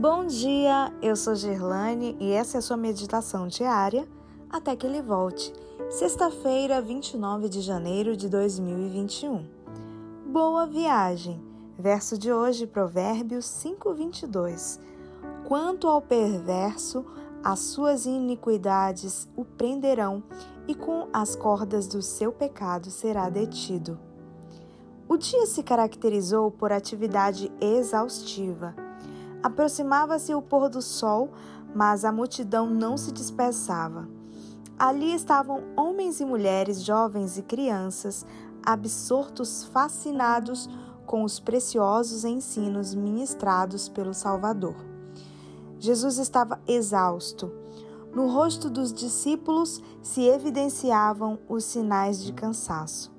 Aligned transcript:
Bom 0.00 0.26
dia, 0.26 0.92
eu 1.02 1.16
sou 1.16 1.34
Gerlane 1.34 2.16
e 2.20 2.30
essa 2.30 2.56
é 2.56 2.60
a 2.60 2.62
sua 2.62 2.76
meditação 2.76 3.48
diária 3.48 4.06
até 4.48 4.76
que 4.76 4.86
ele 4.86 5.02
volte. 5.02 5.52
Sexta-feira, 5.90 6.80
29 6.80 7.48
de 7.48 7.60
janeiro 7.60 8.16
de 8.16 8.28
2021. 8.28 9.44
Boa 10.24 10.66
viagem. 10.66 11.42
Verso 11.76 12.16
de 12.16 12.32
hoje, 12.32 12.64
Provérbios 12.64 13.46
5:22. 13.46 14.78
Quanto 15.48 15.88
ao 15.88 16.00
perverso, 16.00 17.04
as 17.42 17.58
suas 17.58 18.06
iniquidades 18.06 19.28
o 19.36 19.44
prenderão 19.44 20.22
e 20.68 20.76
com 20.76 21.08
as 21.12 21.34
cordas 21.34 21.88
do 21.88 22.02
seu 22.02 22.30
pecado 22.30 22.88
será 22.88 23.28
detido. 23.28 23.98
O 25.08 25.16
dia 25.16 25.44
se 25.44 25.60
caracterizou 25.60 26.52
por 26.52 26.70
atividade 26.70 27.50
exaustiva. 27.60 28.86
Aproximava-se 29.42 30.34
o 30.34 30.42
pôr 30.42 30.68
do 30.68 30.82
sol, 30.82 31.30
mas 31.74 32.04
a 32.04 32.12
multidão 32.12 32.68
não 32.68 32.96
se 32.96 33.12
dispersava. 33.12 34.08
Ali 34.78 35.14
estavam 35.14 35.64
homens 35.76 36.20
e 36.20 36.24
mulheres, 36.24 36.82
jovens 36.82 37.36
e 37.38 37.42
crianças, 37.42 38.24
absortos, 38.64 39.64
fascinados 39.64 40.68
com 41.06 41.24
os 41.24 41.40
preciosos 41.40 42.24
ensinos 42.24 42.94
ministrados 42.94 43.88
pelo 43.88 44.12
Salvador. 44.12 44.76
Jesus 45.78 46.18
estava 46.18 46.60
exausto. 46.66 47.52
No 48.14 48.28
rosto 48.28 48.68
dos 48.68 48.92
discípulos 48.92 49.82
se 50.02 50.22
evidenciavam 50.22 51.38
os 51.48 51.64
sinais 51.64 52.22
de 52.22 52.32
cansaço. 52.32 53.12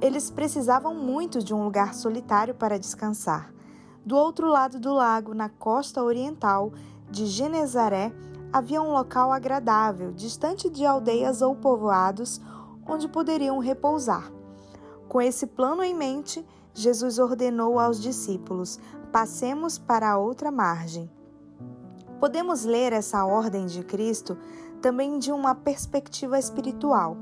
Eles 0.00 0.30
precisavam 0.30 0.94
muito 0.94 1.42
de 1.42 1.52
um 1.52 1.64
lugar 1.64 1.94
solitário 1.94 2.54
para 2.54 2.78
descansar. 2.78 3.52
Do 4.04 4.16
outro 4.16 4.48
lado 4.48 4.80
do 4.80 4.92
lago, 4.92 5.34
na 5.34 5.48
costa 5.48 6.02
oriental 6.02 6.72
de 7.10 7.26
Genezaré, 7.26 8.12
havia 8.52 8.80
um 8.80 8.92
local 8.92 9.32
agradável, 9.32 10.12
distante 10.12 10.70
de 10.70 10.84
aldeias 10.84 11.42
ou 11.42 11.54
povoados, 11.54 12.40
onde 12.86 13.08
poderiam 13.08 13.58
repousar. 13.58 14.32
Com 15.08 15.20
esse 15.20 15.46
plano 15.46 15.82
em 15.82 15.94
mente, 15.94 16.46
Jesus 16.72 17.18
ordenou 17.18 17.78
aos 17.78 18.00
discípulos: 18.00 18.78
passemos 19.12 19.78
para 19.78 20.10
a 20.10 20.18
outra 20.18 20.50
margem. 20.50 21.10
Podemos 22.18 22.64
ler 22.64 22.92
essa 22.92 23.24
ordem 23.24 23.66
de 23.66 23.82
Cristo 23.82 24.36
também 24.80 25.18
de 25.18 25.30
uma 25.30 25.54
perspectiva 25.54 26.38
espiritual. 26.38 27.16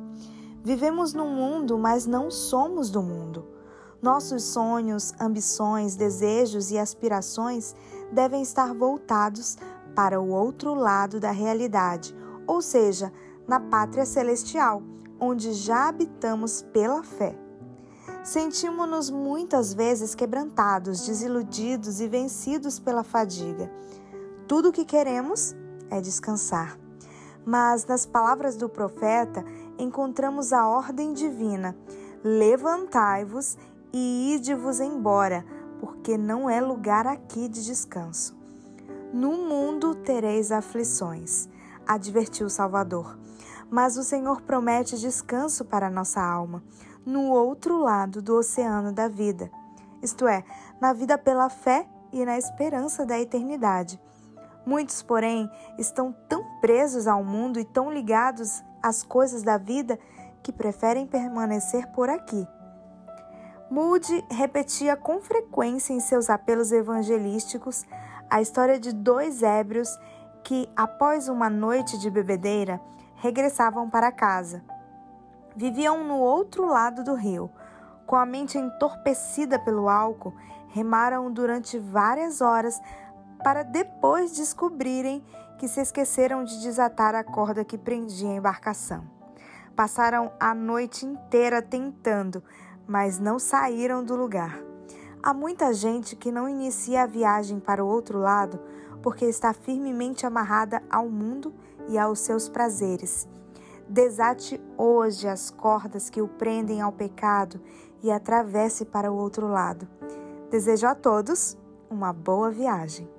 Vivemos 0.63 1.13
num 1.13 1.31
mundo, 1.31 1.79
mas 1.79 2.07
não 2.07 2.31
somos 2.31 2.91
do 2.91 3.03
mundo. 3.03 3.58
Nossos 4.01 4.45
sonhos, 4.45 5.13
ambições, 5.21 5.97
desejos 5.97 6.71
e 6.71 6.79
aspirações 6.79 7.75
devem 8.13 8.43
estar 8.43 8.73
voltados 8.73 9.57
para 9.95 10.21
o 10.21 10.31
outro 10.31 10.73
lado 10.73 11.19
da 11.19 11.33
realidade, 11.33 12.15
ou 12.47 12.63
seja, 12.63 13.13
na 13.47 13.59
pátria 13.59 14.07
celestial, 14.07 14.83
onde 15.19 15.53
já 15.53 15.89
habitamos 15.89 16.63
pela 16.63 17.03
fé. 17.03 17.37
Sentimos-nos 18.23 19.11
muitas 19.11 19.75
vezes 19.75 20.15
quebrantados, 20.15 21.07
desiludidos 21.07 22.01
e 22.01 22.07
vencidos 22.07 22.79
pela 22.79 23.03
fadiga. 23.03 23.69
Tudo 24.47 24.69
o 24.69 24.73
que 24.73 24.85
queremos 24.85 25.57
é 25.91 26.01
descansar. 26.01 26.79
Mas 27.45 27.87
nas 27.87 28.07
palavras 28.07 28.57
do 28.57 28.69
profeta 28.69 29.45
encontramos 29.79 30.53
a 30.53 30.69
ordem 30.69 31.13
divina: 31.13 31.77
Levantai-vos 32.23 33.57
e 33.93 34.35
ide-vos 34.35 34.81
embora, 34.81 35.45
porque 35.81 36.17
não 36.17 36.49
é 36.49 36.61
lugar 36.61 37.07
aqui 37.07 37.49
de 37.49 37.65
descanso. 37.65 38.37
No 39.13 39.33
mundo 39.33 39.95
tereis 39.95 40.53
aflições, 40.53 41.49
advertiu 41.87 42.47
o 42.47 42.51
Salvador. 42.51 43.19
Mas 43.71 43.97
o 43.97 44.03
Senhor 44.03 44.43
promete 44.43 44.99
descanso 44.99 45.65
para 45.65 45.91
nossa 45.91 46.23
alma, 46.23 46.63
no 47.05 47.31
outro 47.31 47.79
lado 47.79 48.21
do 48.21 48.37
oceano 48.37 48.93
da 48.93 49.09
vida, 49.09 49.51
isto 50.03 50.27
é, 50.27 50.45
na 50.81 50.93
vida 50.93 51.19
pela 51.19 51.49
fé 51.49 51.87
e 52.13 52.25
na 52.25 52.39
esperança 52.39 53.05
da 53.05 53.19
eternidade. 53.19 54.01
Muitos, 54.65 55.03
porém, 55.03 55.51
estão 55.79 56.15
tão 56.29 56.45
presos 56.61 57.07
ao 57.07 57.25
mundo 57.25 57.59
e 57.59 57.65
tão 57.65 57.91
ligados 57.91 58.63
às 58.83 59.03
coisas 59.03 59.43
da 59.43 59.57
vida 59.57 59.99
que 60.43 60.53
preferem 60.53 61.07
permanecer 61.07 61.87
por 61.93 62.09
aqui. 62.09 62.47
Moody 63.71 64.25
repetia 64.31 64.97
com 64.97 65.21
frequência 65.21 65.93
em 65.93 66.01
seus 66.01 66.31
apelos 66.31 66.73
evangelísticos 66.73 67.85
a 68.31 68.41
história 68.41 68.81
de 68.81 68.95
dois 68.95 69.43
ébrios 69.43 69.89
que, 70.43 70.67
após 70.75 71.29
uma 71.29 71.51
noite 71.51 71.99
de 71.99 72.09
bebedeira, 72.09 72.81
regressavam 73.17 73.91
para 73.91 74.11
casa. 74.11 74.65
Viviam 75.55 76.03
no 76.03 76.19
outro 76.19 76.67
lado 76.67 77.05
do 77.05 77.15
rio. 77.15 77.51
Com 78.07 78.17
a 78.17 78.25
mente 78.25 78.57
entorpecida 78.57 79.59
pelo 79.59 79.89
álcool, 79.89 80.35
remaram 80.69 81.31
durante 81.31 81.79
várias 81.79 82.41
horas 82.41 82.81
para 83.45 83.63
depois 83.63 84.35
descobrirem 84.35 85.23
que 85.59 85.69
se 85.69 85.81
esqueceram 85.81 86.43
de 86.43 86.63
desatar 86.63 87.15
a 87.15 87.23
corda 87.23 87.65
que 87.65 87.77
prendia 87.77 88.31
a 88.31 88.35
embarcação. 88.35 89.05
Passaram 89.77 90.33
a 90.41 90.55
noite 90.55 91.05
inteira 91.05 91.61
tentando, 91.61 92.43
mas 92.89 93.19
não 93.19 93.39
saíram 93.39 94.03
do 94.03 94.17
lugar. 94.17 94.59
Há 95.23 95.35
muita 95.35 95.75
gente 95.75 96.17
que 96.17 96.33
não 96.33 96.49
inicia 96.49 97.03
a 97.03 97.07
viagem 97.07 97.61
para 97.61 97.85
o 97.85 97.89
outro 97.89 98.19
lado 98.19 98.59
porque 99.03 99.27
está 99.27 99.53
firmemente 99.53 100.27
amarrada 100.27 100.83
ao 100.91 101.09
mundo 101.09 101.53
e 101.89 101.99
aos 101.99 102.21
seus 102.21 102.49
prazeres. 102.49 103.29
Desate 103.89 104.61
hoje 104.77 105.29
as 105.29 105.51
cordas 105.51 106.11
que 106.11 106.21
o 106.21 106.29
prendem 106.29 106.81
ao 106.81 106.93
pecado 106.93 107.61
e 108.03 108.11
atravesse 108.11 108.85
para 108.85 109.11
o 109.11 109.17
outro 109.17 109.49
lado. 109.49 109.89
Desejo 110.51 110.87
a 110.87 110.95
todos 110.95 111.57
uma 111.91 112.13
boa 112.13 112.51
viagem. 112.51 113.18